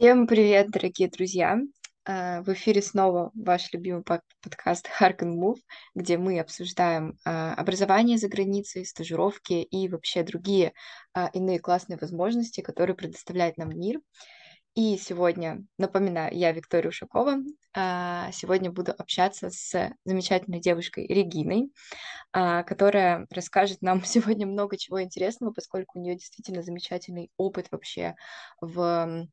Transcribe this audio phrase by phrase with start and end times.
[0.00, 1.58] Всем привет, дорогие друзья!
[2.04, 5.58] А, в эфире снова ваш любимый под- подкаст Hark Move,
[5.96, 10.72] где мы обсуждаем а, образование за границей, стажировки и вообще другие
[11.14, 13.98] а, иные классные возможности, которые предоставляет нам мир.
[14.76, 17.38] И сегодня, напоминаю, я Виктория Ушакова.
[17.74, 21.72] Сегодня буду общаться с замечательной девушкой Региной,
[22.30, 28.14] которая расскажет нам сегодня много чего интересного, поскольку у нее действительно замечательный опыт вообще
[28.60, 29.26] в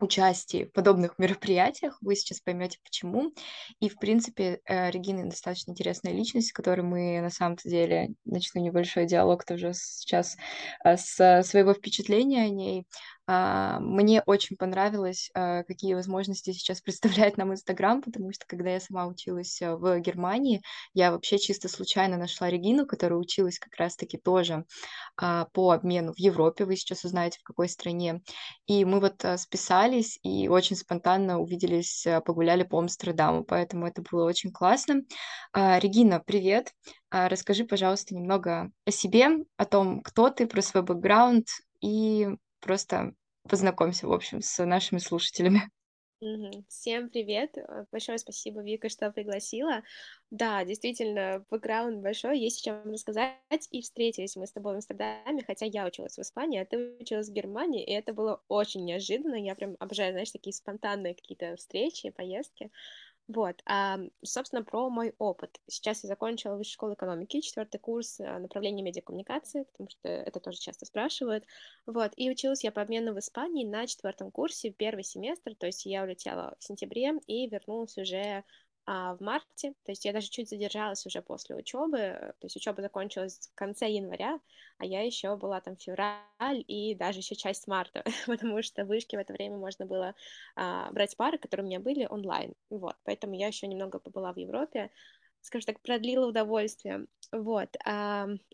[0.00, 1.98] участии в подобных мероприятиях.
[2.00, 3.32] Вы сейчас поймете, почему.
[3.80, 8.62] И, в принципе, э, Регина достаточно интересная личность, с которой мы, на самом-то деле, начну
[8.62, 10.36] небольшой диалог тоже сейчас
[10.84, 12.86] э, с своего впечатления о ней.
[13.30, 16.80] А, мне очень понравилось, а, какие возможности сейчас
[17.28, 20.62] представляет нам Инстаграм, потому что когда я сама училась э, в Германии,
[20.94, 24.64] я вообще чисто случайно нашла Регину, которая училась как раз-таки тоже
[25.18, 26.64] а, по обмену в Европе.
[26.64, 28.22] Вы сейчас узнаете, в какой стране.
[28.66, 34.02] И мы вот э, списались и очень спонтанно увиделись, э, погуляли по Амстердаму, поэтому это
[34.10, 35.02] было очень классно.
[35.54, 36.72] Регина, привет!
[37.10, 41.46] Расскажи, пожалуйста, немного о себе, о том, кто ты, про свой бэкграунд
[41.80, 42.28] и
[42.60, 43.14] просто
[43.48, 45.70] познакомься, в общем, с нашими слушателями.
[46.68, 47.56] Всем привет!
[47.56, 49.82] Э, Большое спасибо, Вика, что пригласила.
[50.30, 53.68] Да, действительно, бэкграунд большой, есть чем рассказать.
[53.70, 57.28] И встретились мы с тобой в Амстердаме, хотя я училась в Испании, а ты училась
[57.28, 59.36] в Германии, и это было очень неожиданно.
[59.36, 62.70] Я прям обожаю, знаешь, такие спонтанные какие-то встречи, поездки.
[63.28, 65.60] Вот, а, собственно, про мой опыт.
[65.66, 70.56] Сейчас я закончила высшую школу экономики, четвертый курс а, направления медиакоммуникации, потому что это тоже
[70.58, 71.44] часто спрашивают.
[71.84, 75.84] Вот, и училась я по обмену в Испании на четвертом курсе, первый семестр, то есть
[75.84, 78.44] я улетела в сентябре и вернулась уже
[78.90, 81.98] а, в марте, то есть я даже чуть задержалась уже после учебы,
[82.40, 84.40] то есть учеба закончилась в конце января,
[84.78, 89.18] а я еще была там февраль и даже еще часть марта, потому что в вышке
[89.18, 90.14] в это время можно было
[90.56, 94.38] а, брать пары, которые у меня были онлайн, вот, поэтому я еще немного побыла в
[94.38, 94.90] Европе,
[95.40, 97.06] скажем так, продлила удовольствие.
[97.32, 97.76] Вот.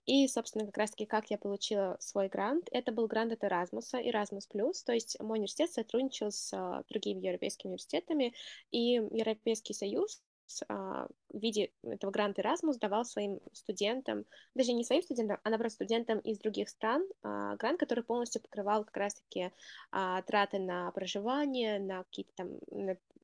[0.07, 4.73] И, собственно, как раз-таки, как я получила свой грант, это был грант от Erasmus, Erasmus+,
[4.85, 8.35] то есть мой университет сотрудничал с а, другими европейскими университетами,
[8.71, 10.21] и Европейский Союз
[10.69, 14.25] а, в виде этого гранта Erasmus давал своим студентам,
[14.55, 18.85] даже не своим студентам, а наоборот студентам из других стран, а, грант, который полностью покрывал
[18.85, 19.51] как раз-таки
[19.91, 22.51] а, траты на проживание, на какие-то там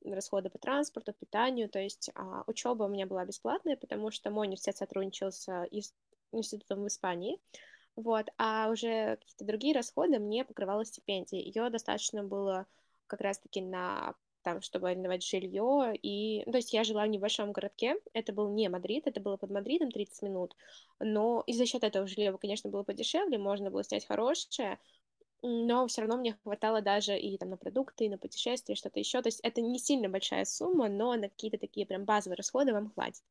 [0.05, 2.09] расходы по транспорту, питанию, то есть
[2.47, 5.47] учеба у меня была бесплатная, потому что мой университет сотрудничал с
[6.31, 7.39] институтом в Испании,
[7.95, 11.41] вот, а уже какие-то другие расходы мне покрывала стипендия.
[11.41, 12.65] Ее достаточно было
[13.07, 15.93] как раз-таки на там, чтобы арендовать жилье.
[16.01, 19.37] И, ну, то есть я жила в небольшом городке, это был не Мадрид, это было
[19.37, 20.55] под Мадридом 30 минут,
[20.99, 24.79] но и за счет этого жилье, конечно, было подешевле, можно было снять хорошее,
[25.41, 29.21] но все равно мне хватало даже и там на продукты, и на путешествия, что-то еще.
[29.21, 32.91] То есть это не сильно большая сумма, но на какие-то такие прям базовые расходы вам
[32.91, 33.23] хватит.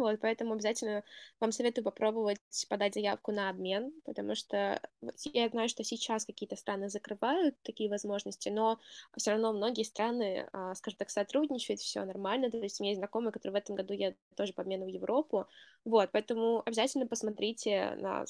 [0.00, 1.04] Вот, поэтому обязательно
[1.40, 2.40] вам советую попробовать
[2.70, 4.80] подать заявку на обмен, потому что
[5.24, 8.80] я знаю, что сейчас какие-то страны закрывают такие возможности, но
[9.18, 12.50] все равно многие страны, а, скажем так, сотрудничают, все нормально.
[12.50, 14.88] То есть у меня есть знакомые, которые в этом году едут тоже по обмену в
[14.88, 15.46] Европу.
[15.84, 18.24] Вот, поэтому обязательно посмотрите на,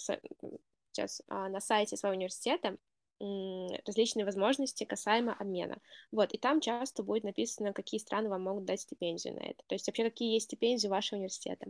[0.90, 2.78] сейчас, а, на сайте своего университета,
[3.20, 5.78] различные возможности касаемо обмена.
[6.10, 9.62] Вот, и там часто будет написано, какие страны вам могут дать стипендию на это.
[9.66, 11.66] То есть вообще какие есть стипендии вашего университета.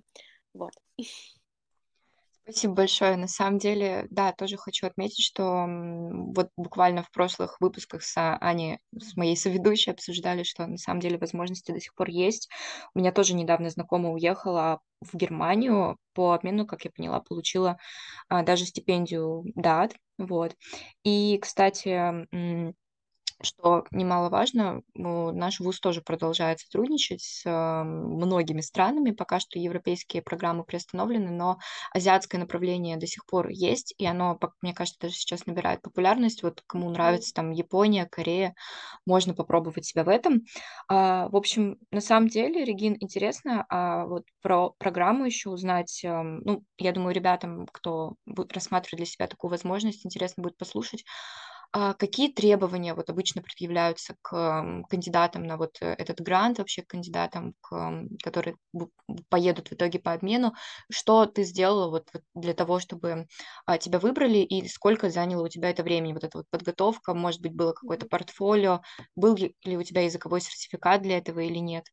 [0.55, 0.73] Вот.
[2.43, 3.17] Спасибо большое.
[3.17, 5.67] На самом деле, да, тоже хочу отметить, что
[6.35, 11.19] вот буквально в прошлых выпусках с Аней, с моей соведущей, обсуждали, что на самом деле
[11.19, 12.49] возможности до сих пор есть.
[12.95, 17.79] У меня тоже недавно знакомая уехала в Германию по обмену, как я поняла, получила
[18.29, 19.95] а, даже стипендию ДАТ,
[20.27, 20.57] вот.
[21.05, 22.27] И, кстати,
[23.43, 29.13] что немаловажно, наш ВУЗ тоже продолжает сотрудничать с а, многими странами.
[29.13, 31.59] Пока что европейские программы приостановлены, но
[31.93, 36.43] азиатское направление до сих пор есть, и оно, мне кажется, даже сейчас набирает популярность.
[36.43, 38.55] Вот кому нравится там Япония, Корея,
[39.07, 40.43] можно попробовать себя в этом.
[40.89, 46.01] А, в общем, на самом деле, Регин, интересно а вот про программу еще узнать.
[46.05, 51.05] Ну, я думаю, ребятам, кто будет рассматривать для себя такую возможность, интересно будет послушать.
[51.73, 56.89] А какие требования вот обычно предъявляются к кандидатам на вот э, этот грант, вообще к
[56.89, 58.57] кандидатам, к, которые
[59.29, 60.53] поедут в итоге по обмену?
[60.91, 63.29] Что ты сделала вот, для того, чтобы
[63.67, 67.41] а, тебя выбрали, и сколько заняло у тебя это времени, вот эта вот подготовка, может
[67.41, 68.81] быть, было какое-то портфолио,
[69.15, 71.85] был ли у тебя языковой сертификат для этого или нет?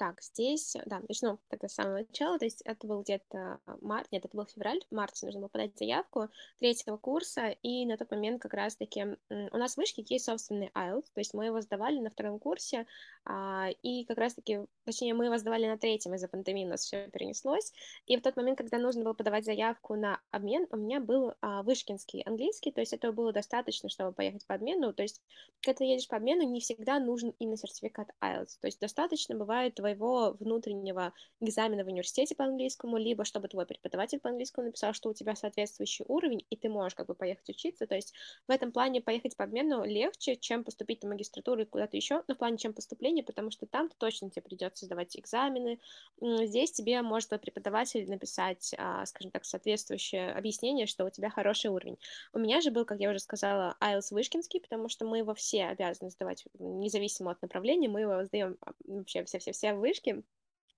[0.00, 4.24] Так, здесь, да, начну тогда с самого начала, то есть это был где-то март, нет,
[4.24, 8.40] это был февраль, в марте нужно было подать заявку третьего курса, и на тот момент
[8.40, 12.08] как раз-таки у нас в вышке есть собственный IELTS, то есть мы его сдавали на
[12.08, 12.86] втором курсе,
[13.26, 17.10] а, и как раз-таки, точнее, мы его сдавали на третьем, из-за пандемии у нас все
[17.10, 17.74] перенеслось,
[18.06, 21.62] и в тот момент, когда нужно было подавать заявку на обмен, у меня был а,
[21.62, 25.20] вышкинский английский, то есть этого было достаточно, чтобы поехать по обмену, то есть
[25.60, 29.74] когда ты едешь по обмену, не всегда нужен именно сертификат IELTS, то есть достаточно бывает
[29.74, 34.92] твоего твоего внутреннего экзамена в университете по английскому, либо чтобы твой преподаватель по английскому написал,
[34.92, 37.86] что у тебя соответствующий уровень, и ты можешь как бы поехать учиться.
[37.86, 38.12] То есть
[38.46, 42.34] в этом плане поехать по обмену легче, чем поступить на магистратуру и куда-то еще, но
[42.34, 45.80] в плане чем поступления, потому что там точно тебе придется сдавать экзамены.
[46.20, 51.98] Здесь тебе может преподаватель написать, а, скажем так, соответствующее объяснение, что у тебя хороший уровень.
[52.32, 55.66] У меня же был, как я уже сказала, IELTS Вышкинский, потому что мы его все
[55.66, 60.22] обязаны сдавать независимо от направления, мы его сдаем а, вообще все-все-все вышки.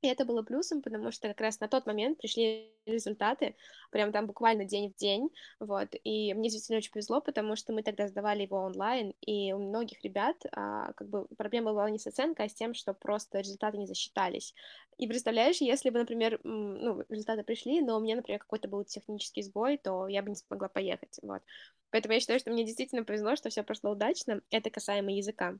[0.02, 3.54] И это было плюсом, потому что как раз на тот момент пришли результаты,
[3.92, 7.84] прям там буквально день в день, вот, и мне действительно очень повезло, потому что мы
[7.84, 12.06] тогда сдавали его онлайн, и у многих ребят а, как бы проблема была не с
[12.08, 14.54] оценкой, а с тем, что просто результаты не засчитались.
[14.98, 19.42] И представляешь, если бы, например, ну, результаты пришли, но у меня, например, какой-то был технический
[19.42, 21.42] сбой, то я бы не смогла поехать, вот.
[21.90, 24.40] Поэтому я считаю, что мне действительно повезло, что все прошло удачно.
[24.50, 25.58] Это касаемо языка.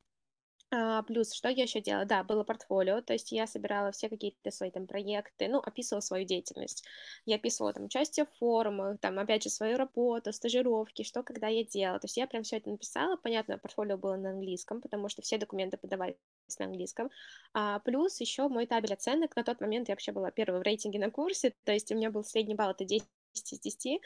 [0.75, 2.07] А, плюс, что я еще делала?
[2.07, 6.25] Да, было портфолио, то есть я собирала все какие-то свои там проекты, ну, описывала свою
[6.25, 6.83] деятельность.
[7.27, 11.63] Я описывала там участие в форумах, там, опять же, свою работу, стажировки, что когда я
[11.63, 12.01] делала.
[12.01, 13.17] То есть я прям все это написала.
[13.17, 16.17] Понятно, портфолио было на английском, потому что все документы подавались
[16.59, 17.11] на английском.
[17.53, 19.37] А, плюс еще мой табель оценок.
[19.37, 22.11] На тот момент я вообще была первой в рейтинге на курсе, то есть у меня
[22.11, 24.01] был средний балл это 10 из 10,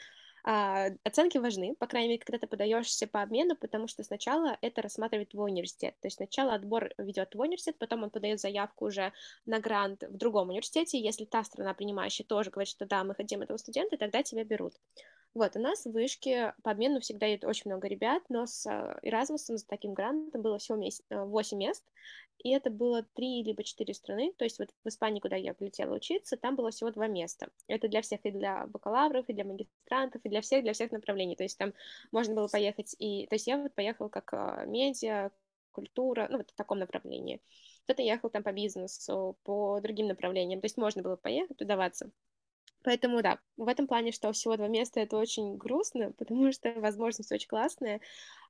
[0.49, 4.81] а, оценки важны, по крайней мере, когда ты подаешься по обмену, потому что сначала это
[4.81, 5.95] рассматривает твой университет.
[5.99, 9.11] То есть сначала отбор ведет твой университет, потом он подает заявку уже
[9.45, 10.99] на грант в другом университете.
[10.99, 14.75] Если та страна принимающая тоже говорит, что да, мы хотим этого студента, тогда тебя берут.
[15.33, 18.65] Вот, у нас в вышке по обмену всегда идет очень много ребят, но с
[19.03, 21.83] Erasmus, с таким грантом было всего 8 мест,
[22.43, 25.95] и это было 3 либо 4 страны, то есть вот в Испании, куда я полетела
[25.95, 27.49] учиться, там было всего 2 места.
[27.67, 31.35] Это для всех, и для бакалавров, и для магистрантов, и для всех, для всех направлений,
[31.35, 31.73] то есть там
[32.11, 35.31] можно было поехать, и, то есть я вот поехала как а, медиа,
[35.71, 37.39] культура, ну вот в таком направлении.
[37.83, 42.09] Кто-то ехал там по бизнесу, по другим направлениям, то есть можно было поехать, подаваться.
[42.83, 47.31] Поэтому да, в этом плане, что всего два места, это очень грустно, потому что возможность
[47.31, 48.01] очень классная.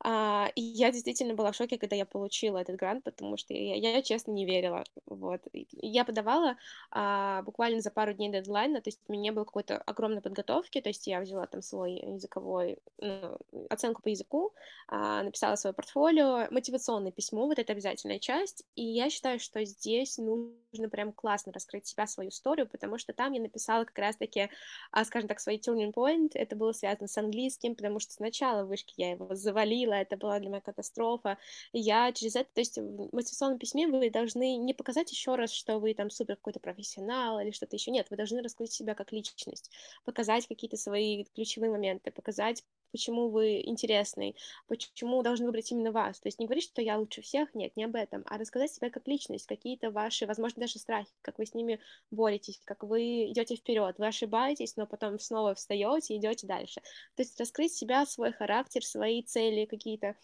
[0.04, 3.76] А, и я действительно была в шоке, когда я получила этот грант, потому что я,
[3.76, 4.84] я честно не верила.
[5.06, 5.42] Вот.
[5.54, 6.58] Я подавала
[6.92, 10.82] а, буквально за пару дней дедлайна, то есть у меня не было какой-то огромной подготовки,
[10.82, 13.38] то есть я взяла там свой языковой, ну,
[13.70, 14.54] оценку по языку,
[14.88, 20.18] а, написала свое портфолио, мотивационное письмо, вот это обязательная часть, и я считаю, что здесь
[20.18, 24.50] нужно прям классно раскрыть себя, свою историю, потому что там я написала как раз-таки,
[24.92, 28.68] а, скажем так, свой turning point, это было связано с английским, потому что сначала в
[28.68, 31.38] вышке я его завалила, это была для меня катастрофа.
[31.74, 35.80] Я через это, то есть в мотивационном письме вы должны не показать еще раз, что
[35.80, 37.92] вы там супер какой-то профессионал или что-то еще.
[37.92, 39.72] Нет, вы должны раскрыть себя как личность,
[40.06, 44.36] показать какие-то свои ключевые моменты, показать почему вы интересный,
[44.68, 46.19] почему должны выбрать именно вас.
[46.19, 48.89] То есть не говорить, что я лучше всех, нет, не об этом, а рассказать себя
[48.89, 51.80] как личность, какие-то ваши, возможно, даже страхи, как вы с ними
[52.12, 56.81] боретесь, как вы идете вперед, вы ошибаетесь, но потом снова встаете и идете дальше.
[57.16, 60.16] То есть раскрыть себя, свой характер, свои цели какие-то,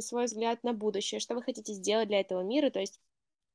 [0.00, 3.00] свой взгляд на будущее, что вы хотите сделать для этого мира, то есть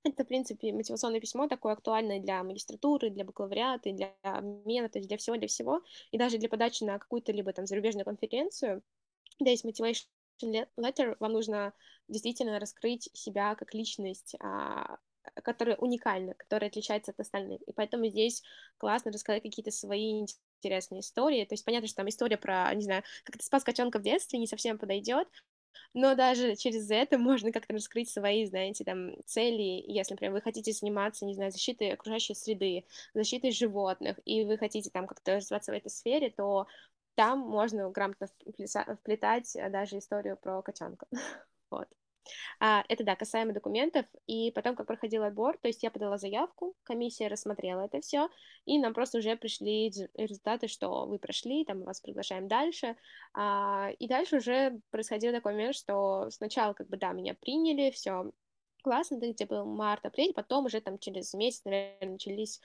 [0.05, 5.07] это, в принципе, мотивационное письмо такое актуальное для магистратуры, для бакалавриата, для обмена, то есть
[5.07, 5.81] для всего, для всего.
[6.11, 8.83] И даже для подачи на какую-то либо там зарубежную конференцию,
[9.39, 10.05] да, есть motivation
[10.77, 11.73] letter, вам нужно
[12.07, 14.97] действительно раскрыть себя как личность, а,
[15.43, 17.61] которая уникальна, которая отличается от остальных.
[17.63, 18.43] И поэтому здесь
[18.77, 20.25] классно рассказать какие-то свои
[20.61, 21.45] интересные истории.
[21.45, 24.39] То есть понятно, что там история про, не знаю, как ты спас котенка в детстве,
[24.39, 25.27] не совсем подойдет,
[25.93, 30.71] но даже через это можно как-то раскрыть свои, знаете, там, цели, если, например, вы хотите
[30.71, 35.75] заниматься, не знаю, защитой окружающей среды, защитой животных, и вы хотите там как-то развиваться в
[35.75, 36.67] этой сфере, то
[37.15, 38.27] там можно грамотно
[38.95, 41.07] вплетать даже историю про котенка.
[41.71, 41.87] Вот.
[42.59, 44.05] А, это да, касаемо документов.
[44.27, 48.29] И потом, как проходил отбор, то есть я подала заявку, комиссия рассмотрела это все,
[48.65, 52.95] и нам просто уже пришли результаты, что вы прошли, там вас приглашаем дальше.
[53.33, 58.31] А, и дальше уже происходил такой момент, что сначала, как бы, да, меня приняли, все
[58.85, 62.61] классно, да, где был март, апрель, потом уже там через месяц, наверное, начались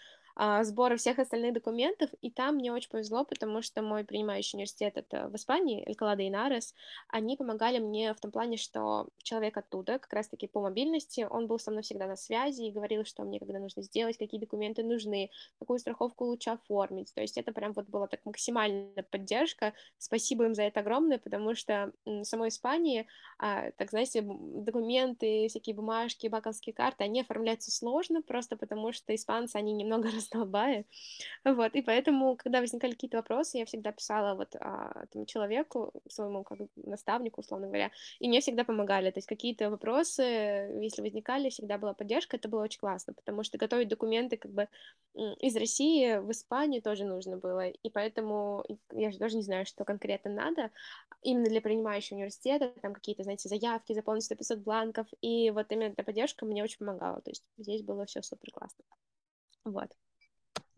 [0.63, 5.29] сбора всех остальных документов, и там мне очень повезло, потому что мой принимающий университет это
[5.29, 6.75] в Испании, Элькалада и Нарес,
[7.09, 11.59] они помогали мне в том плане, что человек оттуда, как раз-таки по мобильности, он был
[11.59, 15.31] со мной всегда на связи и говорил, что мне когда нужно сделать, какие документы нужны,
[15.59, 17.13] какую страховку лучше оформить.
[17.15, 19.73] То есть это прям вот была так максимальная поддержка.
[19.99, 23.07] Спасибо им за это огромное, потому что в самой Испании,
[23.39, 29.57] а, так знаете, документы, всякие бумажки, банковские карты, они оформляются сложно, просто потому что испанцы,
[29.57, 30.85] они немного раздолбая.
[31.45, 36.59] Вот, и поэтому, когда возникали какие-то вопросы, я всегда писала вот а, человеку, своему как
[36.77, 39.11] наставнику, условно говоря, и мне всегда помогали.
[39.11, 43.59] То есть какие-то вопросы, если возникали, всегда была поддержка, это было очень классно, потому что
[43.59, 44.69] готовить документы как бы
[45.15, 49.85] из России в Испанию тоже нужно было, и поэтому я же даже не знаю, что
[49.85, 50.71] конкретно надо,
[51.23, 56.05] именно для принимающего университета, там какие-то, знаете, заявки, заполнить 100-500 бланков, и вот именно эта
[56.05, 58.85] поддержка мне очень помогала, то есть здесь было все супер классно.
[59.65, 59.91] Вот.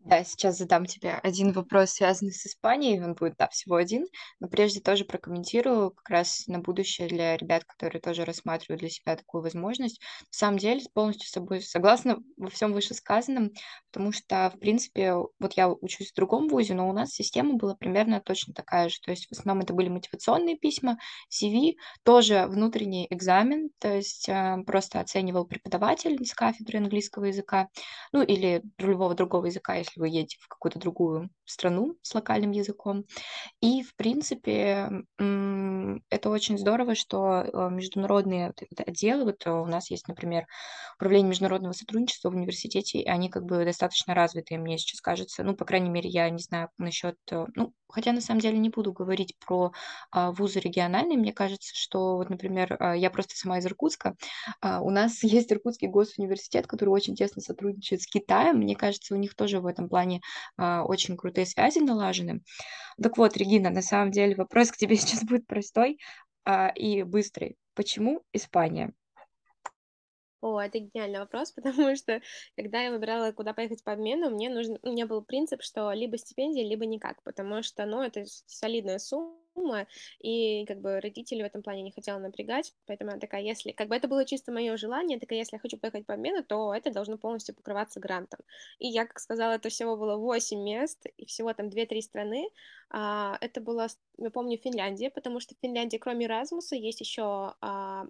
[0.05, 3.01] Да, сейчас задам тебе один вопрос, связанный с Испанией.
[3.01, 4.05] Он будет, да, всего один.
[4.41, 9.15] Но прежде тоже прокомментирую как раз на будущее для ребят, которые тоже рассматривают для себя
[9.15, 10.01] такую возможность.
[10.23, 13.51] На самом деле, полностью с тобой согласна во всем вышесказанном,
[13.91, 17.73] потому что, в принципе, вот я учусь в другом вузе, но у нас система была
[17.75, 18.99] примерно точно такая же.
[18.99, 20.97] То есть в основном это были мотивационные письма,
[21.29, 27.69] CV, тоже внутренний экзамен, то есть э, просто оценивал преподаватель с кафедры английского языка,
[28.11, 32.51] ну или любого другого языка, если если вы едете в какую-то другую страну с локальным
[32.51, 33.05] языком.
[33.61, 40.45] И, в принципе, это очень здорово, что э, международные отделы, вот у нас есть, например,
[40.95, 45.43] управление международного сотрудничества в университете, и они как бы достаточно развитые, мне сейчас кажется.
[45.43, 48.69] Ну, по крайней мере, я не знаю насчет, э, ну, хотя на самом деле не
[48.69, 49.71] буду говорить про
[50.11, 54.15] а, вузы региональные, мне кажется, что вот, например, я просто сама из Иркутска,
[54.61, 59.17] а, у нас есть Иркутский госуниверситет, который очень тесно сотрудничает с Китаем, мне кажется, у
[59.17, 60.21] них тоже в этом плане
[60.57, 62.41] а, очень крутые связи налажены.
[63.01, 65.99] Так вот, Регина, на самом деле вопрос к тебе сейчас будет простой
[66.45, 67.57] а, и быстрый.
[67.75, 68.93] Почему Испания?
[70.41, 72.21] О, это гениальный вопрос, потому что
[72.57, 76.17] когда я выбирала, куда поехать по обмену, мне нужен, у меня был принцип, что либо
[76.17, 79.37] стипендия, либо никак, потому что, ну, это солидная сумма,
[80.19, 83.87] и как бы родители в этом плане не хотела напрягать, поэтому я такая, если, как
[83.87, 86.91] бы это было чисто мое желание, такая, если я хочу поехать по обмену, то это
[86.91, 88.39] должно полностью покрываться грантом.
[88.79, 92.49] И я, как сказала, это всего было 8 мест, и всего там 2-3 страны,
[92.95, 93.87] а, это было,
[94.19, 98.05] я помню, Финляндия, потому что в Финляндии, кроме Erasmus, есть еще а,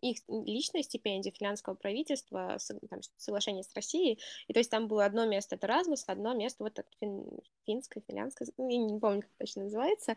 [0.00, 2.56] их личная стипендия финляндского правительства,
[2.88, 6.62] там, соглашение с Россией, и то есть там было одно место это Erasmus, одно место
[6.62, 7.26] вот фин,
[7.66, 10.16] финское, финляндское, я не помню, как точно называется,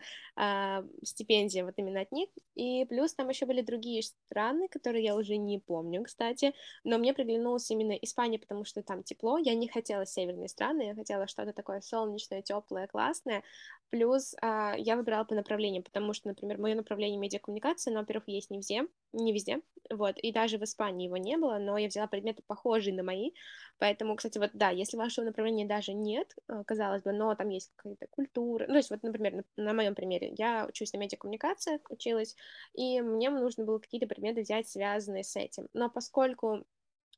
[0.78, 5.16] а, стипендия вот именно от них, и плюс там еще были другие страны, которые я
[5.16, 9.68] уже не помню, кстати, но мне приглянулась именно Испания, потому что там тепло, я не
[9.68, 13.44] хотела северные страны, я хотела что-то такое солнечное, теплое, классное,
[13.92, 18.50] Плюс а, я выбирала по направлениям, потому что, например, мое направление медиакоммуникация, оно, во-первых, есть
[18.50, 22.08] не везде, не везде, вот, и даже в Испании его не было, но я взяла
[22.08, 23.32] предметы похожие на мои,
[23.80, 27.74] поэтому, кстати, вот, да, если вашего направления даже нет, а, казалось бы, но там есть
[27.76, 31.82] какая-то культура, ну, то есть, вот, например, на, на моем примере, я учусь на медиакоммуникациях,
[31.90, 32.38] училась,
[32.74, 36.64] и мне нужно было какие-то предметы взять, связанные с этим, но поскольку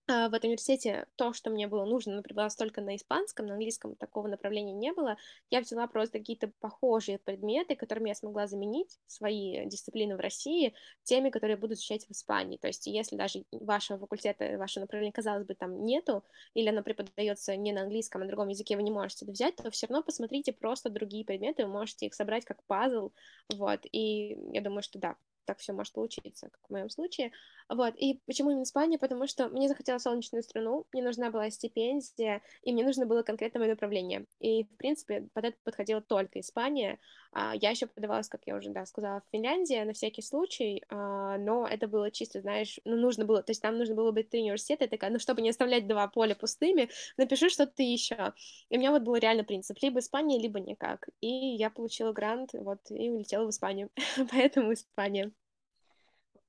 [0.08, 4.28] в этом университете то, что мне было нужно, например, только на испанском, на английском такого
[4.28, 5.16] направления не было.
[5.50, 11.30] Я взяла просто какие-то похожие предметы, которыми я смогла заменить свои дисциплины в России теми,
[11.30, 12.58] которые буду изучать в Испании.
[12.58, 17.56] То есть, если даже вашего факультета, вашего направления, казалось бы, там нету, или оно преподается
[17.56, 20.04] не на английском, а на другом языке, вы не можете это взять, то все равно
[20.04, 23.12] посмотрите просто другие предметы, вы можете их собрать как пазл,
[23.54, 27.32] вот, и я думаю, что да, так все может получиться, как в моем случае.
[27.70, 27.94] Вот.
[27.98, 28.98] И почему именно Испания?
[28.98, 33.60] Потому что мне захотелось солнечную страну, мне нужна была стипендия, и мне нужно было конкретное
[33.60, 34.26] мое направление.
[34.40, 37.00] И, в принципе, под это подходила только Испания.
[37.34, 41.38] А, я еще подавалась, как я уже да, сказала, в Финляндии на всякий случай, а,
[41.38, 44.42] но это было чисто, знаешь, ну, нужно было, то есть там нужно было быть три
[44.42, 48.34] университета, и такая, ну, чтобы не оставлять два поля пустыми, напиши что-то еще.
[48.70, 51.10] И у меня вот был реально принцип, либо Испания, либо никак.
[51.22, 53.90] И я получила грант, вот, и улетела в Испанию.
[54.32, 55.33] Поэтому Испания.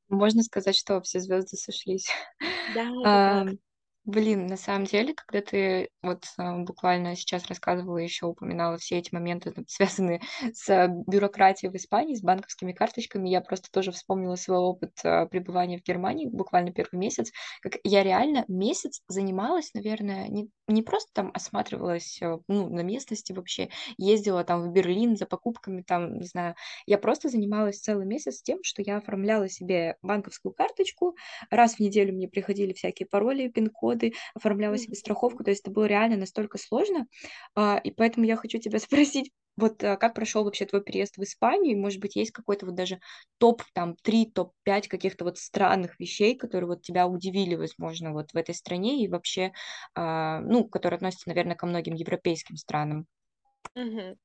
[0.08, 2.08] Можно сказать, что все звезды сошлись.
[2.66, 3.54] Да, так.
[4.06, 9.14] Блин, на самом деле, когда ты вот а, буквально сейчас рассказывала, еще упоминала все эти
[9.14, 10.20] моменты, связанные
[10.52, 15.78] с бюрократией в Испании, с банковскими карточками, я просто тоже вспомнила свой опыт а, пребывания
[15.78, 17.32] в Германии, буквально первый месяц,
[17.62, 23.70] как я реально месяц занималась, наверное, не, не просто там осматривалась ну, на местности вообще,
[23.96, 28.58] ездила там в Берлин за покупками, там, не знаю, я просто занималась целый месяц тем,
[28.64, 31.16] что я оформляла себе банковскую карточку,
[31.50, 35.70] раз в неделю мне приходили всякие пароли, пин-коды, расходы, оформляла себе страховку, то есть это
[35.70, 37.06] было реально настолько сложно,
[37.54, 38.78] а, и поэтому я хочу тебя
[39.18, 41.78] спросить, вот э, как прошел вообще твой переезд в Испанию?
[41.78, 42.98] Может быть, есть какой-то вот даже
[43.38, 48.32] топ там 3, топ 5 каких-то вот странных вещей, которые вот тебя удивили, возможно, вот
[48.32, 49.52] в этой стране и вообще,
[49.94, 53.06] а, ну, которые относятся, наверное, ко многим европейским странам?
[53.76, 54.16] Мгм.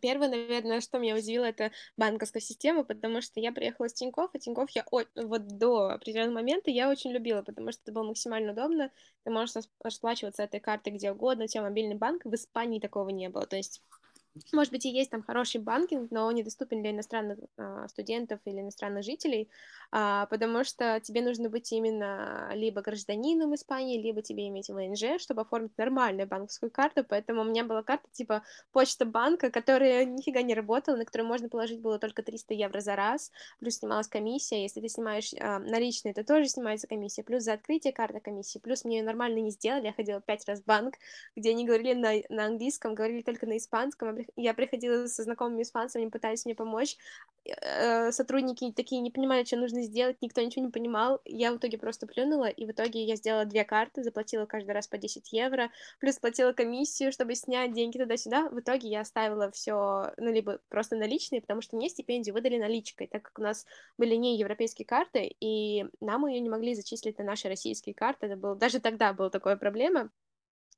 [0.00, 4.38] Первое, наверное, что меня удивило, это банковская система, потому что я приехала с Тинькофф, и
[4.40, 8.52] Тинькофф я о- вот до определенного момента я очень любила, потому что это было максимально
[8.52, 8.90] удобно.
[9.24, 12.24] Ты можешь рас- расплачиваться этой картой где угодно, у тебя мобильный банк.
[12.24, 13.46] В Испании такого не было.
[13.46, 13.82] То есть
[14.52, 18.60] может быть, и есть там хороший банкинг, но он недоступен для иностранных а, студентов или
[18.60, 19.48] иностранных жителей,
[19.85, 25.42] а, потому что тебе нужно быть именно либо гражданином Испании, либо тебе иметь ВНЖ, чтобы
[25.42, 30.54] оформить нормальную банковскую карту, поэтому у меня была карта типа почта банка, которая нифига не
[30.54, 34.80] работала, на которую можно положить было только 300 евро за раз, плюс снималась комиссия, если
[34.80, 38.98] ты снимаешь а, наличные, то тоже снимается комиссия, плюс за открытие карты комиссия, плюс мне
[38.98, 40.94] ее нормально не сделали, я ходила пять раз в банк,
[41.34, 45.62] где они говорили на, на английском, говорили только на испанском, а я приходила со знакомыми
[45.62, 46.96] испанцами, они пытались мне помочь,
[47.48, 51.78] э, сотрудники такие не понимали, что нужно сделать, никто ничего не понимал, я в итоге
[51.78, 55.70] просто плюнула, и в итоге я сделала две карты, заплатила каждый раз по 10 евро,
[56.00, 60.96] плюс платила комиссию, чтобы снять деньги туда-сюда, в итоге я оставила все, ну, либо просто
[60.96, 63.66] наличные, потому что мне стипендию выдали наличкой, так как у нас
[63.98, 68.36] были не европейские карты, и нам ее не могли зачислить на наши российские карты, это
[68.36, 70.10] было, даже тогда была такая проблема,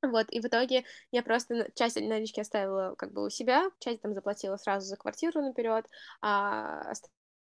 [0.02, 4.14] вот, и в итоге я просто часть налички оставила как бы у себя, часть там
[4.14, 5.86] заплатила сразу за квартиру наперед,
[6.20, 6.82] а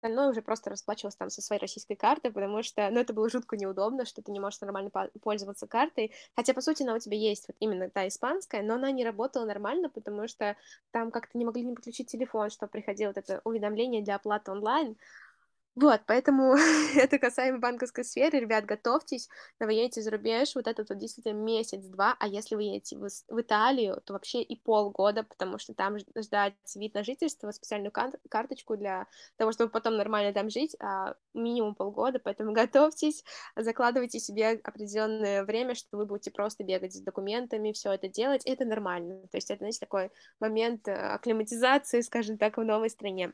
[0.06, 3.58] остальное уже просто расплачивалась там со своей российской карты, потому что, ну, это было жутко
[3.58, 7.48] неудобно, что ты не можешь нормально пользоваться картой, хотя, по сути, она у тебя есть,
[7.48, 10.56] вот именно та испанская, но она не работала нормально, потому что
[10.92, 14.96] там как-то не могли не подключить телефон, что приходило вот это уведомление для оплаты онлайн,
[15.76, 16.56] вот, поэтому
[16.96, 18.40] это касаемо банковской сферы.
[18.40, 19.28] Ребят, готовьтесь,
[19.58, 23.06] когда вы едете за рубеж, вот этот вот действительно месяц-два, а если вы едете в,
[23.10, 28.18] в Италию, то вообще и полгода, потому что там ждать вид на жительство, специальную кар-
[28.30, 29.06] карточку для
[29.36, 33.26] того, чтобы потом нормально там жить, а минимум полгода, поэтому готовьтесь,
[33.58, 38.64] закладывайте себе определенное время, что вы будете просто бегать с документами, все это делать, это
[38.64, 43.34] нормально, то есть это, знаете, такой момент э, акклиматизации, скажем так, в новой стране.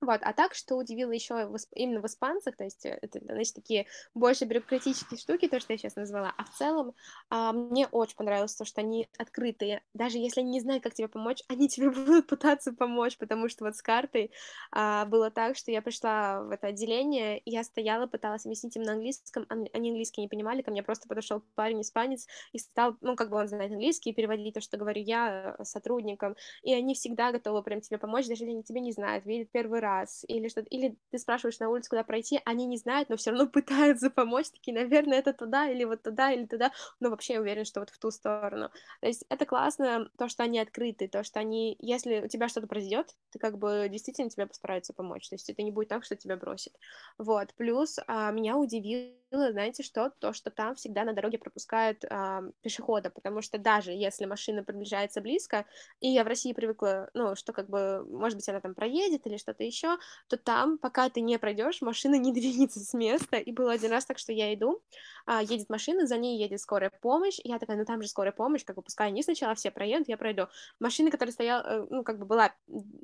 [0.00, 3.86] Вот, а так, что удивило еще именно в испанцах, то есть э, это, значит, такие
[4.14, 6.94] больше бюрократические штуки, то, что я сейчас назвала, а в целом
[7.30, 11.08] а, мне очень понравилось то, что они открытые, даже если они не знают, как тебе
[11.08, 14.30] помочь, они тебе будут пытаться помочь, потому что вот с картой
[14.70, 18.92] а, было так, что я пришла в это отделение, я стояла, пыталась объяснить им на
[18.92, 23.30] английском, они английский не понимали, ко мне просто подошел парень испанец и стал, ну, как
[23.30, 27.64] бы он знает английский, переводить то, что говорю я э, сотрудникам, и они всегда готовы
[27.64, 30.68] прям тебе помочь, даже если они тебя не знают, видят первый раз, раз, или что-то,
[30.68, 34.50] или ты спрашиваешь на улице, куда пройти, они не знают, но все равно пытаются помочь,
[34.50, 37.90] такие, наверное, это туда, или вот туда, или туда, но вообще я уверена, что вот
[37.90, 38.70] в ту сторону.
[39.00, 42.66] То есть это классно, то, что они открыты, то, что они, если у тебя что-то
[42.66, 46.16] произойдет, ты как бы действительно тебе постараются помочь, то есть это не будет так, что
[46.16, 46.74] тебя бросит.
[47.18, 52.44] Вот, плюс а, меня удивило, знаете что, то, что там всегда на дороге пропускают а,
[52.62, 55.66] пешехода, потому что даже если машина приближается близко,
[56.00, 59.36] и я в России привыкла, ну, что как бы, может быть, она там проедет или
[59.36, 63.36] что-то еще, то там, пока ты не пройдешь, машина не двинется с места.
[63.36, 64.82] И было один раз так, что я иду,
[65.26, 67.38] а, едет машина, за ней едет скорая помощь.
[67.44, 70.16] Я такая, ну там же скорая помощь, как бы пускай они сначала все проедут, я
[70.16, 70.46] пройду.
[70.80, 72.54] Машина, которая стояла, э, ну, как бы была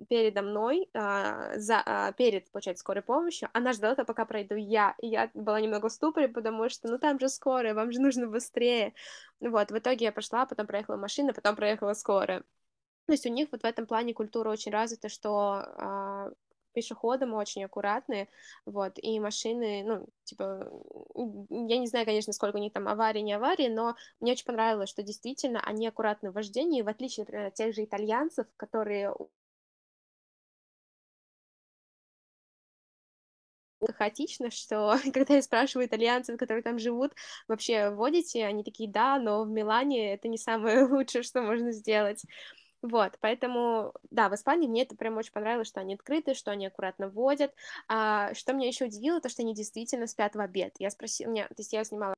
[0.09, 4.95] передо мной, а, за, а, перед, получается, скорой помощью, она ждала, пока пройду я.
[5.01, 8.27] И я была немного в ступоре, потому что, ну, там же скорая, вам же нужно
[8.27, 8.95] быстрее.
[9.41, 12.41] Вот, в итоге я пошла, потом проехала машина, потом проехала скорая.
[13.07, 16.33] То есть у них вот в этом плане культура очень развита, что
[16.73, 18.29] пешеходам очень аккуратные,
[18.67, 20.69] вот, и машины, ну, типа,
[21.51, 24.91] я не знаю, конечно, сколько у них там аварий, не аварий, но мне очень понравилось,
[24.91, 29.15] что действительно они аккуратны в вождении, в отличие, например, от тех же итальянцев, которые
[33.93, 37.13] хаотично, что когда я спрашиваю итальянцев, которые там живут,
[37.49, 42.23] вообще водите, они такие, да, но в Милане это не самое лучшее, что можно сделать.
[42.83, 46.67] Вот, поэтому, да, в Испании мне это прям очень понравилось, что они открыты, что они
[46.67, 47.55] аккуратно водят.
[47.89, 50.75] А, что меня еще удивило, то, что они действительно спят в обед.
[50.79, 52.15] Я спросила, меня, то есть я снимала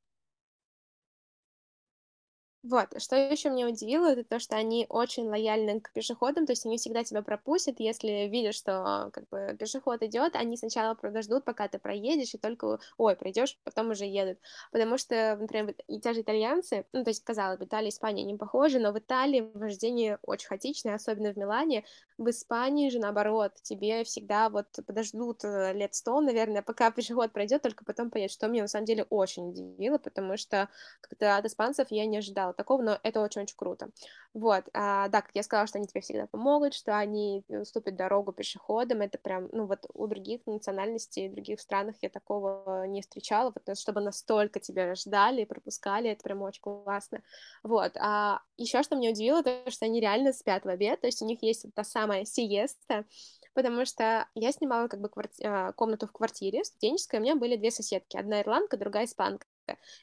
[2.68, 6.66] Вот, что еще меня удивило, это то, что они очень лояльны к пешеходам, то есть
[6.66, 11.68] они всегда тебя пропустят, если видят, что как бы пешеход идет, они сначала подождут, пока
[11.68, 14.38] ты проедешь, и только, ой, пройдешь, потом уже едут.
[14.72, 18.24] Потому что, например, и те же итальянцы, ну, то есть, казалось бы, Италия и Испания
[18.24, 21.84] не похожи, но в Италии вождение очень хаотичное, особенно в Милане.
[22.18, 27.62] В Испании же наоборот, тебе всегда вот подождут э, лет сто, наверное, пока пешеход пройдет,
[27.62, 30.68] только потом поедет, что меня на самом деле очень удивило, потому что
[31.00, 33.90] как-то от испанцев я не ожидала такого, но это очень-очень круто.
[34.34, 38.32] Вот, а, да, как я сказала, что они тебе всегда помогут, что они уступят дорогу
[38.32, 43.52] пешеходам, это прям, ну вот у других национальностей, в других странах я такого не встречала,
[43.54, 47.22] вот, чтобы настолько тебя ждали и пропускали, это прям очень классно.
[47.62, 51.22] Вот, а еще что меня удивило, то, что они реально спят в обед, то есть
[51.22, 53.04] у них есть вот та самая сиеста,
[53.54, 55.42] потому что я снимала как бы кварти...
[55.44, 59.46] А, комнату в квартире студенческой, у меня были две соседки, одна ирландка, другая испанка.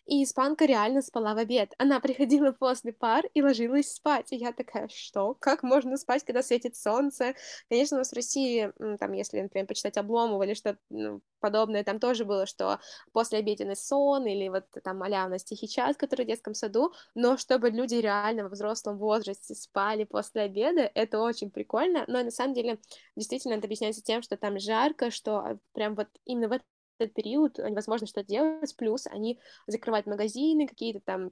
[0.05, 1.73] И испанка реально спала в обед.
[1.77, 4.31] Она приходила после пар и ложилась спать.
[4.31, 5.35] И я такая, что?
[5.39, 7.35] Как можно спать, когда светит солнце?
[7.69, 11.99] Конечно, у нас в России, там, если, например, почитать Обломова или что-то ну, подобное, там
[11.99, 12.79] тоже было, что
[13.11, 16.93] после обеденный сон или вот там а у нас тихий час, который в детском саду,
[17.15, 22.31] но чтобы люди реально во взрослом возрасте спали после обеда, это очень прикольно, но на
[22.31, 22.79] самом деле
[23.15, 26.67] действительно это объясняется тем, что там жарко, что прям вот именно в этот
[26.99, 31.31] этот период невозможно что-то делать, плюс они закрывают магазины, какие-то там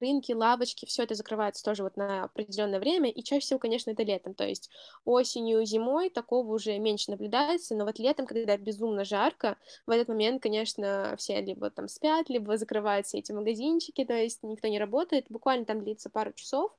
[0.00, 4.02] рынки, лавочки, все это закрывается тоже вот на определенное время, и чаще всего, конечно, это
[4.02, 4.70] летом, то есть
[5.04, 9.56] осенью, зимой такого уже меньше наблюдается, но вот летом, когда безумно жарко,
[9.86, 14.42] в этот момент, конечно, все либо там спят, либо закрывают все эти магазинчики, то есть
[14.42, 16.72] никто не работает, буквально там длится пару часов,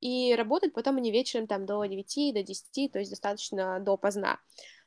[0.00, 4.38] и работают потом они вечером там до 9, до 10, то есть достаточно до поздна.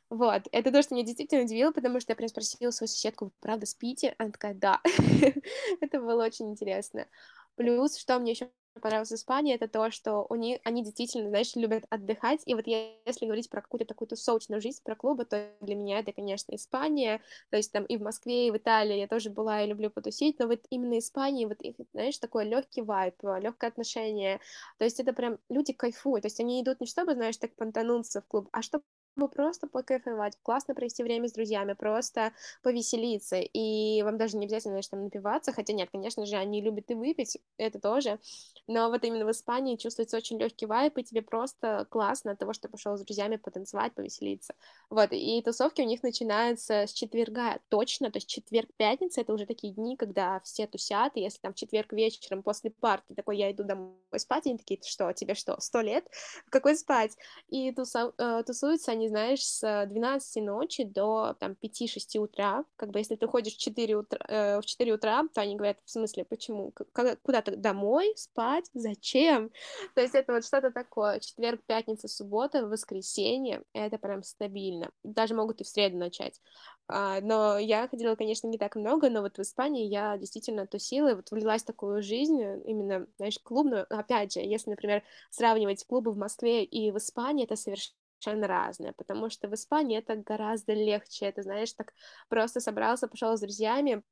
[0.10, 3.32] Вот, это то, что меня действительно удивило, потому что я прям спросила свою соседку, вы
[3.42, 4.16] правда спите?
[4.18, 4.80] Она такая, да.
[5.82, 7.08] это было очень интересно.
[7.56, 11.56] Плюс, что мне еще понравилось в Испании, это то, что у них, они действительно, знаешь,
[11.56, 15.76] любят отдыхать, и вот если говорить про какую-то такую тусовочную жизнь, про клубы, то для
[15.76, 19.30] меня это, конечно, Испания, то есть там и в Москве, и в Италии я тоже
[19.30, 23.70] была и люблю потусить, но вот именно Испания, вот их, знаешь, такой легкий вайп, легкое
[23.70, 24.40] отношение,
[24.78, 28.22] то есть это прям люди кайфуют, то есть они идут не чтобы, знаешь, так понтануться
[28.22, 28.84] в клуб, а чтобы
[29.18, 34.74] бы просто покайфовать, классно провести время с друзьями, просто повеселиться, и вам даже не обязательно,
[34.74, 38.20] знаешь, там напиваться, хотя нет, конечно же, они любят и выпить, это тоже,
[38.68, 42.54] но вот именно в Испании чувствуется очень легкий вайп, и тебе просто классно от того,
[42.54, 44.54] что пошел с друзьями потанцевать, повеселиться,
[44.90, 49.74] вот, и тусовки у них начинаются с четверга, точно, то есть четверг-пятница, это уже такие
[49.74, 53.98] дни, когда все тусят, и если там четверг вечером после парки такой, я иду домой
[54.18, 56.06] спать, они такие, что, тебе что, сто лет?
[56.50, 57.18] Какой спать?
[57.50, 58.14] И туса...
[58.18, 62.64] Э, тусуются они знаешь, с 12 ночи до там 5-6 утра.
[62.76, 65.78] Как бы если ты ходишь в 4 утра, э, в 4 утра, то они говорят,
[65.84, 66.74] в смысле, почему?
[66.94, 68.57] Куда-то домой, спать?
[68.74, 69.52] Зачем?
[69.96, 71.20] То есть это вот что-то такое.
[71.20, 73.64] Четверг, пятница, суббота, воскресенье.
[73.74, 74.92] Это прям стабильно.
[75.04, 76.42] Даже могут и в среду начать.
[76.88, 81.12] А, но я ходила, конечно, не так много, но вот в Испании я действительно тусила,
[81.12, 83.86] и вот влилась в такую жизнь, именно, знаешь, клубную.
[83.90, 88.94] Опять же, если, например, сравнивать клубы в Москве и в Испании, это совершенно совершенно разное,
[88.94, 91.94] потому что в Испании это гораздо легче, это, знаешь, так
[92.30, 94.04] просто собрался, пошел с друзьями,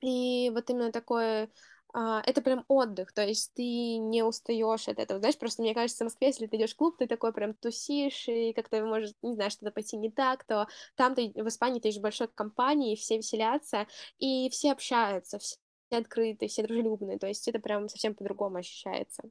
[0.00, 1.48] и вот именно такое
[1.94, 6.06] это прям отдых, то есть ты не устаешь от этого, знаешь, просто мне кажется, в
[6.06, 9.50] Москве, если ты идешь в клуб, ты такой прям тусишь, и как-то может, не знаю,
[9.50, 13.18] что-то пойти не так, то там ты в Испании ты же в большой компании, все
[13.18, 13.86] веселятся,
[14.18, 15.56] и все общаются, все
[15.90, 19.22] открыты, все дружелюбные, то есть это прям совсем по-другому ощущается,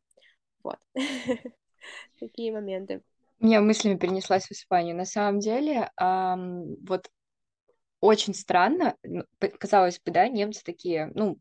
[0.64, 0.80] вот,
[2.20, 3.02] такие моменты.
[3.42, 4.96] Я мыслями перенеслась в Испанию.
[4.96, 7.10] На самом деле, вот
[8.00, 9.24] очень странно, ну,
[9.60, 11.38] казалось бы, да, немцы такие, ну,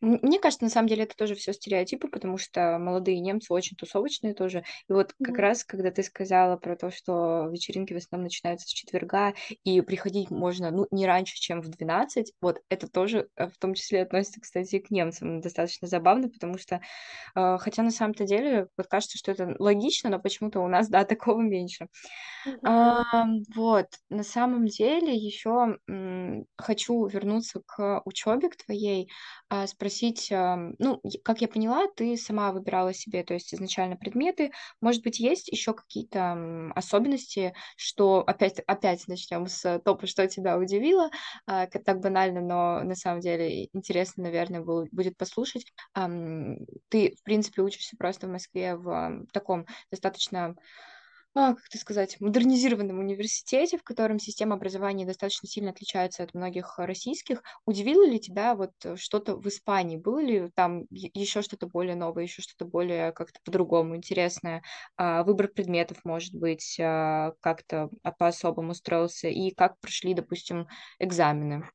[0.00, 4.34] мне кажется, на самом деле это тоже все стереотипы, потому что молодые немцы очень тусовочные
[4.34, 4.64] тоже.
[4.88, 5.40] И вот как mm-hmm.
[5.40, 10.30] раз, когда ты сказала про то, что вечеринки в основном начинаются с четверга, и приходить
[10.30, 14.40] можно, ну, не раньше, чем в 12, вот это тоже э, в том числе относится,
[14.40, 15.40] кстати, к немцам.
[15.40, 16.80] Достаточно забавно, потому что,
[17.36, 21.04] э, хотя на самом-то деле, вот кажется, что это логично, но почему-то у нас, да,
[21.04, 21.86] такого меньше.
[22.46, 22.58] Mm-hmm.
[22.64, 25.78] А, вот, на самом деле еще
[26.56, 29.10] хочу вернуться к учебе к твоей
[29.62, 34.52] а, спросить, ну, как я поняла, ты сама выбирала себе, то есть изначально предметы.
[34.80, 41.10] Может быть, есть еще какие-то особенности, что опять, опять начнем с топа, что тебя удивило,
[41.46, 45.66] а, так банально, но на самом деле интересно, наверное, будет послушать.
[45.94, 50.56] Ты, в принципе, учишься просто в Москве в таком достаточно
[51.34, 56.78] а, как это сказать, модернизированном университете, в котором система образования достаточно сильно отличается от многих
[56.78, 57.42] российских.
[57.66, 59.96] Удивило ли тебя вот что-то в Испании?
[59.96, 64.62] Было ли там еще что-то более новое, еще что-то более как-то по-другому интересное?
[64.96, 69.28] А, выбор предметов, может быть, а, как-то по-особому строился?
[69.28, 70.66] И как прошли, допустим,
[70.98, 71.70] экзамены?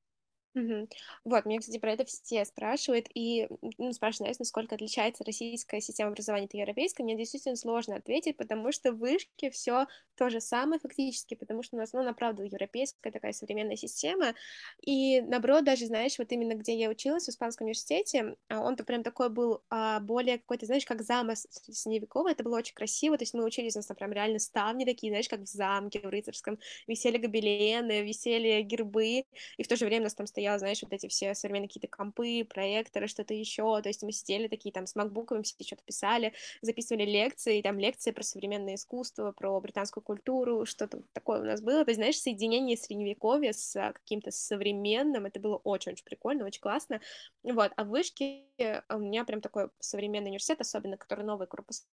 [0.56, 0.88] Мгм.
[1.26, 3.46] Вот, меня, кстати, про это все спрашивают, и,
[3.78, 7.02] ну, спрашивают, насколько отличается российская система образования от европейской.
[7.02, 11.76] Мне действительно сложно ответить, потому что в вышке все то же самое фактически, потому что
[11.76, 14.34] у нас, ну, она, правда, европейская такая современная система,
[14.82, 19.04] и, наоборот, даже, знаешь, вот именно где я училась, в Испанском университете, а, он-то прям
[19.04, 23.34] такой был а, более какой-то, знаешь, как замок средневековый, это было очень красиво, то есть
[23.34, 26.60] мы учились, у нас там прям реально ставни такие, знаешь, как в замке, в рыцарском,
[26.88, 29.26] висели гобелены, висели гербы,
[29.58, 31.68] и в то же время у нас там стояли стоял, знаешь, вот эти все современные
[31.68, 35.84] какие-то компы, проекторы, что-то еще, то есть мы сидели такие там с макбуками, все что-то
[35.84, 41.62] писали, записывали лекции, там лекции про современное искусство, про британскую культуру, что-то такое у нас
[41.62, 46.62] было, то есть, знаешь, соединение средневековья с а, каким-то современным, это было очень-очень прикольно, очень
[46.62, 47.02] классно,
[47.44, 48.46] вот, а в вышке
[48.90, 51.86] у меня прям такой современный университет, особенно который новые корпуса,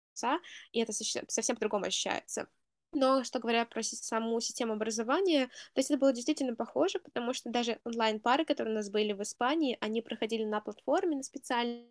[0.72, 2.48] и это совсем по-другому ощущается.
[2.94, 7.48] Но что говоря про саму систему образования, то есть это было действительно похоже, потому что
[7.50, 11.86] даже онлайн-пары, которые у нас были в Испании, они проходили на платформе, на специальной,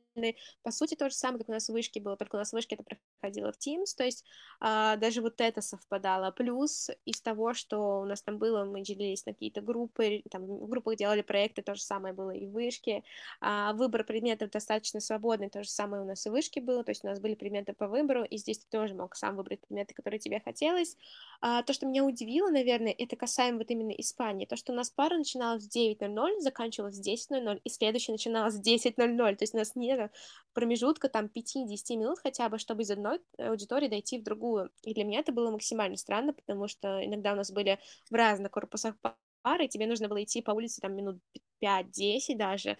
[0.64, 2.54] по сути, то же самое, как у нас в вышке было, только у нас в
[2.54, 2.84] вышке это
[3.20, 4.26] проходило в Teams, то есть
[4.60, 6.32] а, даже вот это совпадало.
[6.32, 10.68] Плюс из того, что у нас там было, мы делились на какие-то группы, там в
[10.68, 13.04] группах делали проекты, то же самое было и в вышке.
[13.40, 16.92] А, выбор предметов достаточно свободный, то же самое у нас и в вышке было, то
[16.92, 19.94] есть у нас были предметы по выбору, и здесь ты тоже мог сам выбрать предметы,
[19.94, 20.98] которые тебе хотелось.
[21.42, 24.90] А, то, что меня удивило, наверное, это касаемо вот именно Испании, то, что у нас
[24.90, 29.58] пара начиналась в 9.00, заканчивалась в 10.00, и следующая начиналась в 10.00, то есть у
[29.58, 30.12] нас нет
[30.54, 34.70] промежутка там 5-10 минут хотя бы, чтобы из одной аудитории дойти в другую.
[34.84, 38.52] И для меня это было максимально странно, потому что иногда у нас были в разных
[38.52, 38.96] корпусах
[39.42, 41.20] пары, и тебе нужно было идти по улице там минут
[41.62, 42.78] 5-10 даже,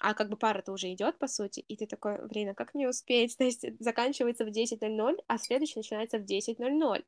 [0.00, 2.88] а как бы пара-то уже идет, по сути, и ты такой, блин, а как мне
[2.88, 3.36] успеть?
[3.38, 7.04] То есть заканчивается в 10.00, а следующий начинается в 10.00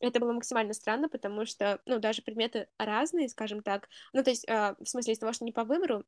[0.00, 4.44] это было максимально странно, потому что, ну, даже предметы разные, скажем так, ну, то есть,
[4.46, 6.04] э, в смысле из того, что не по выбору,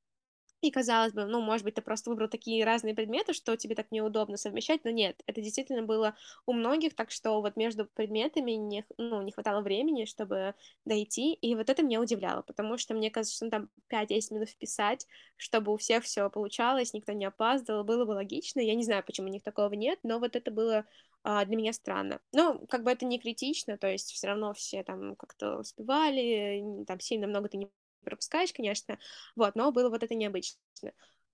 [0.61, 3.90] и казалось бы, ну, может быть, ты просто выбрал такие разные предметы, что тебе так
[3.90, 6.16] неудобно совмещать, но нет, это действительно было
[6.47, 11.55] у многих, так что вот между предметами не, ну, не хватало времени, чтобы дойти, и
[11.55, 15.73] вот это меня удивляло, потому что мне кажется, что ну, там 5-10 минут вписать, чтобы
[15.73, 19.33] у всех все получалось, никто не опаздывал, было бы логично, я не знаю, почему у
[19.33, 20.87] них такого нет, но вот это было
[21.23, 22.21] а, для меня странно.
[22.33, 27.01] Ну, как бы это не критично, то есть все равно все там как-то успевали, там
[27.01, 27.69] сильно много ты не
[28.07, 28.99] пропускаешь, конечно,
[29.35, 30.59] вот, но было вот это необычно.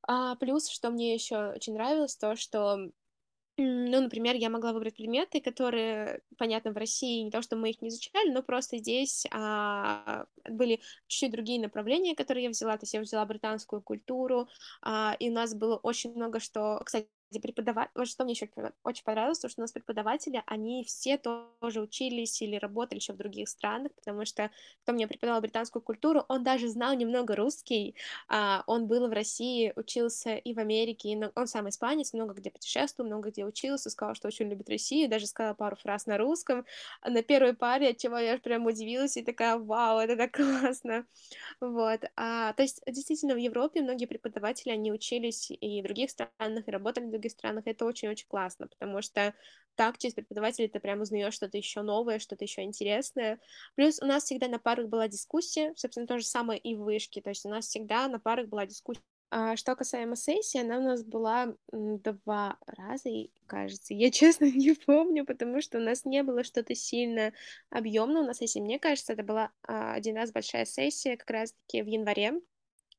[0.09, 2.91] А, плюс, что мне еще очень нравилось, то, что
[3.59, 7.83] ну, например, я могла выбрать предметы, которые, понятно, в России не то, что мы их
[7.83, 12.79] не изучали, но просто здесь а, были чуть-чуть другие направления, которые я взяла.
[12.79, 14.49] То есть я взяла британскую культуру,
[14.81, 16.81] а, и у нас было очень много что...
[16.85, 18.49] Кстати, где преподаватель, вот что мне еще
[18.85, 23.17] очень понравилось, то, что у нас преподаватели, они все тоже учились или работали еще в
[23.17, 24.51] других странах, потому что
[24.83, 27.97] кто мне преподавал британскую культуру, он даже знал немного русский,
[28.29, 32.51] а, он был в России, учился и в Америке, и он сам испанец, много где
[32.51, 36.67] путешествовал, много где учился, сказал, что очень любит Россию, даже сказал пару фраз на русском.
[37.07, 41.07] На первой паре, от чего я прям удивилась и такая, вау, это так классно,
[41.61, 46.67] вот, а, то есть действительно в Европе многие преподаватели, они учились и в других странах,
[46.67, 49.35] и работали других странах, это очень-очень классно, потому что
[49.75, 53.39] так через преподавателя ты прям узнаешь что-то еще новое, что-то еще интересное.
[53.75, 57.23] Плюс у нас всегда на парах была дискуссия, собственно, то же самое и в вышке,
[57.23, 59.03] то есть у нас всегда на парах была дискуссия.
[59.35, 63.09] А что касаемо сессии, она у нас была два раза,
[63.47, 63.95] кажется.
[63.95, 67.33] Я честно не помню, потому что у нас не было что-то сильно
[67.71, 68.61] объемное на сессии.
[68.61, 72.43] Мне кажется, это была а, один раз большая сессия, как раз-таки в январе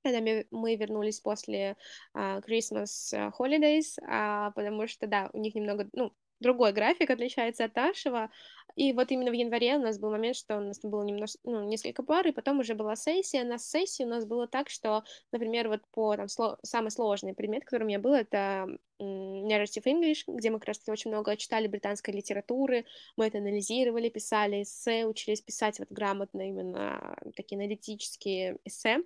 [0.04, 1.76] когда мы вернулись после
[2.16, 7.76] uh, Christmas Holidays, uh, потому что, да, у них немного, ну, другой график отличается от
[7.76, 8.30] нашего,
[8.76, 11.68] и вот именно в январе у нас был момент, что у нас было немножко, ну,
[11.68, 13.44] несколько пар, и потом уже была сессия.
[13.44, 16.58] На сессии у нас было так, что, например, вот по там сло...
[16.64, 18.68] самый сложный предмет, который у меня был, это
[19.00, 22.86] narrative English, где мы как раз очень много читали британской литературы,
[23.18, 29.04] мы это анализировали, писали эссе, учились писать вот грамотно именно такие аналитические эссе,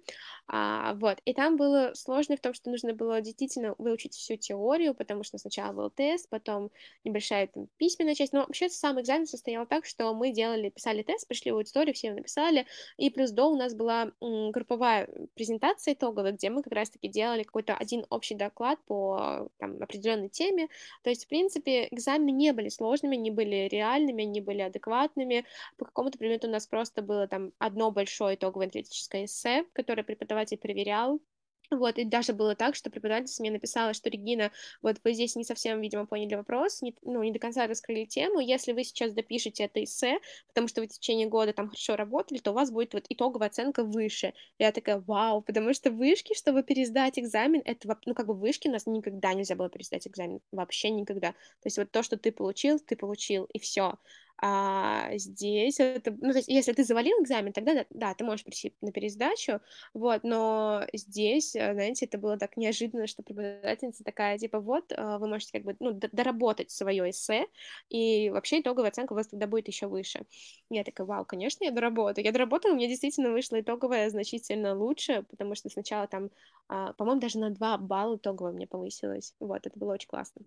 [0.47, 4.93] а, вот, и там было сложно в том, что нужно было действительно выучить всю теорию,
[4.93, 6.71] потому что сначала был тест, потом
[7.03, 11.03] небольшая там письменная часть, но вообще сам экзамен состоял стояло так, что мы делали, писали
[11.03, 12.65] тест, пришли в аудиторию, все написали,
[12.97, 17.73] и плюс до у нас была групповая презентация итоговая, где мы как раз-таки делали какой-то
[17.73, 20.67] один общий доклад по там, определенной теме.
[21.03, 25.45] То есть, в принципе, экзамены не были сложными, не были реальными, не были адекватными.
[25.77, 30.57] По какому-то предмету у нас просто было там одно большое итоговое аналитическое эссе, которое преподаватель
[30.57, 31.19] проверял,
[31.69, 34.51] вот, и даже было так, что преподавательница мне написала, что Регина,
[34.81, 38.39] вот вы здесь не совсем, видимо, поняли вопрос, не, ну, не до конца раскрыли тему.
[38.39, 42.39] Если вы сейчас допишете это эссе, потому что вы в течение года там хорошо работали,
[42.39, 44.33] то у вас будет вот итоговая оценка выше.
[44.59, 48.71] Я такая, вау, потому что вышки, чтобы пересдать экзамен, это, ну, как бы вышки у
[48.71, 51.31] нас никогда нельзя было пересдать экзамен, вообще никогда.
[51.31, 53.97] То есть вот то, что ты получил, ты получил, и все.
[54.39, 58.75] А здесь это, ну, то есть, если ты завалил экзамен, тогда да, ты можешь прийти
[58.81, 59.61] на пересдачу,
[59.95, 65.17] вот, но здесь, э, знаете, это было так неожиданно, что преподавательница такая, типа, вот, э,
[65.17, 67.47] вы можете как бы, ну, доработать свое эссе,
[67.89, 70.25] и вообще итоговая оценка у вас тогда будет еще выше.
[70.69, 72.23] Я такая, вау, конечно, я доработаю.
[72.25, 76.29] Я доработала, у меня действительно вышла итоговая значительно лучше, потому что сначала там,
[76.67, 79.33] а, по-моему, даже на 2 балла итоговая мне повысилась.
[79.39, 80.43] Вот, это было очень классно.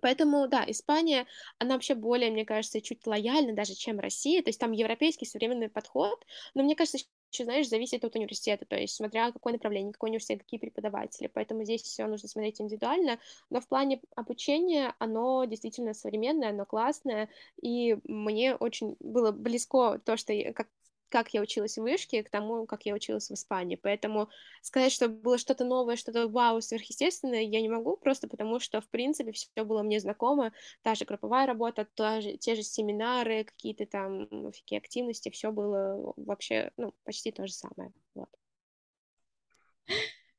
[0.00, 1.26] Поэтому, да, Испания,
[1.58, 4.42] она вообще более, мне кажется, чуть лояльна даже, чем Россия.
[4.42, 6.98] То есть там европейский современный подход, но мне кажется,
[7.30, 11.26] еще, знаешь, зависит от университета, то есть смотря какое направление, какой университет, какие преподаватели.
[11.26, 13.18] Поэтому здесь все нужно смотреть индивидуально.
[13.50, 17.28] Но в плане обучения оно действительно современное, оно классное.
[17.60, 20.68] И мне очень было близко то, что как
[21.08, 23.76] как я училась в вышке, к тому, как я училась в Испании.
[23.76, 24.28] Поэтому
[24.62, 28.88] сказать, что было что-то новое, что-то вау, сверхъестественное, я не могу, просто потому что, в
[28.88, 30.52] принципе, все было мне знакомо.
[30.82, 36.12] Та же групповая работа, та же, те же семинары, какие-то там всякие активности, все было
[36.16, 37.92] вообще, ну, почти то же самое.
[38.14, 38.28] Вот.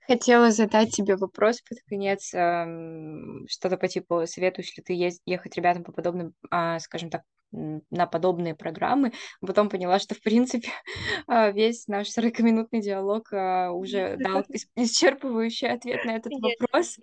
[0.01, 4.93] Хотела задать тебе вопрос под конец, что-то по типу, советуешь ли ты
[5.25, 9.13] ехать ребятам по подобным, а, скажем так, на подобные программы.
[9.41, 10.69] Потом поняла, что, в принципе,
[11.27, 14.43] а, весь наш 40-минутный диалог а, уже дал
[14.75, 16.97] исчерпывающий ответ на этот вопрос.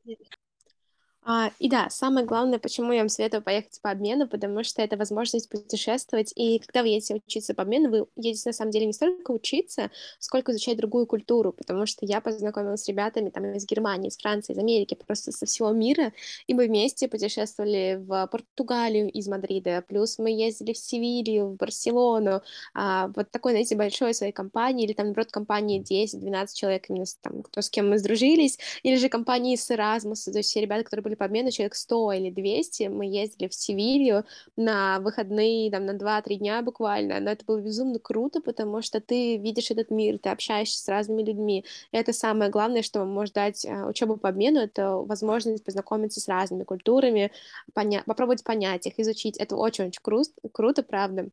[1.28, 4.96] А, и да, самое главное, почему я вам советую поехать по обмену, потому что это
[4.96, 8.92] возможность путешествовать, и когда вы едете учиться по обмену, вы едете на самом деле не
[8.92, 14.06] столько учиться, сколько изучать другую культуру, потому что я познакомилась с ребятами там из Германии,
[14.06, 16.12] из Франции, из Америки, просто со всего мира,
[16.46, 22.42] и мы вместе путешествовали в Португалию из Мадрида, плюс мы ездили в Севилью, в Барселону,
[22.72, 27.42] а, вот такой, знаете, большой своей компании, или там, наоборот, компании 10-12 человек, именно там,
[27.42, 31.02] кто с кем мы сдружились, или же компании с Erasmus, то есть все ребята, которые
[31.02, 34.24] были по обмену человек 100 или 200, мы ездили в Севилью
[34.56, 39.36] на выходные, там, на 2-3 дня буквально, но это было безумно круто, потому что ты
[39.36, 43.86] видишь этот мир, ты общаешься с разными людьми, это самое главное, что может дать а,
[43.88, 47.32] учеба по обмену, это возможность познакомиться с разными культурами,
[47.74, 51.30] поня- попробовать понять их, изучить, это очень-очень кру- круто, правда.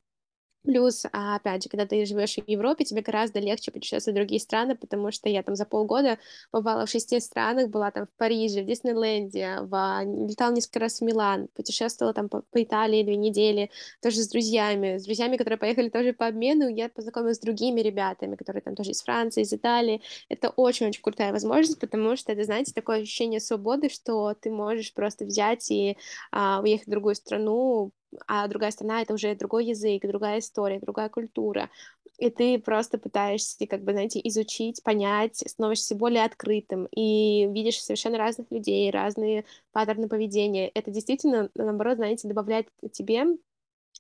[0.64, 4.40] Плюс, а, опять же, когда ты живешь в Европе, тебе гораздо легче путешествовать в другие
[4.40, 6.20] страны, потому что я там за полгода
[6.54, 10.04] бывала в шести странах, была там в Париже, в Диснейленде, в...
[10.30, 13.72] летала несколько раз в Милан, путешествовала там по, по Италии две недели,
[14.02, 18.38] тоже с друзьями, с друзьями, которые поехали тоже по обмену, я познакомилась с другими ребятами,
[18.38, 20.02] которые там тоже из Франции, из Италии.
[20.30, 25.26] Это очень-очень крутая возможность, потому что это, знаете, такое ощущение свободы, что ты можешь просто
[25.26, 25.98] взять и
[26.32, 27.92] а, уехать в другую страну,
[28.28, 31.70] а другая страна— это уже другой язык, другая история, другая культура,
[32.18, 38.18] и ты просто пытаешься, как бы, знаете, изучить, понять, становишься более открытым и видишь совершенно
[38.18, 40.70] разных людей, разные паттерны поведения.
[40.70, 43.26] Это действительно, наоборот, знаете, добавляет тебе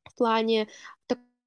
[0.06, 0.68] в плане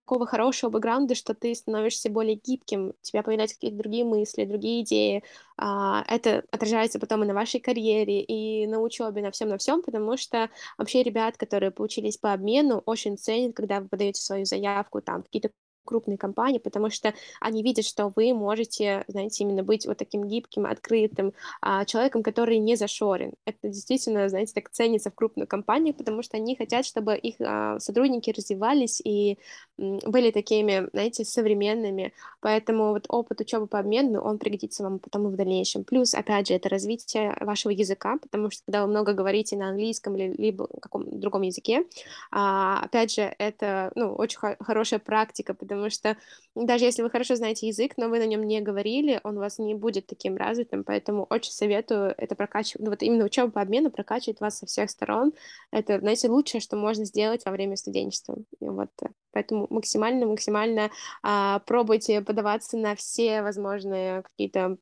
[0.06, 4.82] такого хорошего бэкграунда, что ты становишься более гибким, у тебя появляются какие-то другие мысли, другие
[4.82, 5.24] идеи.
[5.56, 9.82] А, это отражается потом и на вашей карьере, и на учебе, на всем, на всем,
[9.82, 15.00] потому что вообще ребят, которые получились по обмену, очень ценят, когда вы подаете свою заявку
[15.02, 15.50] там какие-то
[15.86, 20.66] крупные компании, потому что они видят, что вы можете, знаете, именно быть вот таким гибким,
[20.66, 23.32] открытым а, человеком, который не зашорен.
[23.46, 27.78] Это действительно, знаете, так ценится в крупных компаниях, потому что они хотят, чтобы их а,
[27.80, 29.38] сотрудники развивались и
[29.78, 32.12] м, были такими, знаете, современными.
[32.40, 35.84] Поэтому вот опыт учебы по обмену, он пригодится вам потом и в дальнейшем.
[35.84, 40.16] Плюс, опять же, это развитие вашего языка, потому что когда вы много говорите на английском
[40.16, 41.84] или либо каком другом языке,
[42.30, 46.16] а, опять же, это, ну, очень хорошая практика, потому потому что
[46.54, 49.58] даже если вы хорошо знаете язык, но вы на нем не говорили, он у вас
[49.58, 53.90] не будет таким развитым, поэтому очень советую это прокачивать, ну, вот именно учеба по обмену
[53.90, 55.34] прокачивает вас со всех сторон.
[55.70, 58.36] Это, знаете, лучшее, что можно сделать во время студенчества.
[58.60, 60.90] И вот э, поэтому максимально, максимально
[61.22, 64.78] а, пробуйте подаваться на все возможные какие-то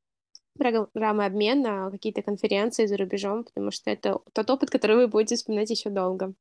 [0.57, 5.70] программы обмена, какие-то конференции за рубежом, потому что это тот опыт, который вы будете вспоминать
[5.70, 6.35] еще долго.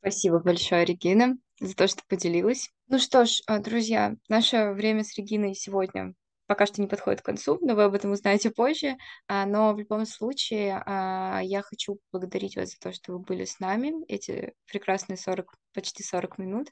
[0.00, 1.36] Спасибо большое, Регина.
[1.60, 2.70] За то, что поделилась.
[2.88, 6.14] Ну что ж, а, друзья, наше время с Региной сегодня
[6.46, 8.96] пока что не подходит к концу, но вы об этом узнаете позже.
[9.28, 13.44] А, но в любом случае а, я хочу поблагодарить вас за то, что вы были
[13.44, 16.68] с нами эти прекрасные 40, почти 40 минут.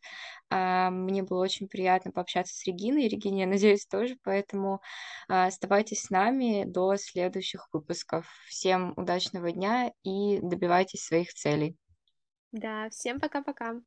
[0.50, 4.80] Мне было очень приятно пообщаться с Региной, и Регине, я надеюсь, тоже, поэтому
[5.26, 8.26] оставайтесь с нами до следующих выпусков.
[8.46, 11.76] Всем удачного дня и добивайтесь своих целей.
[12.52, 13.80] Да, всем пока-пока.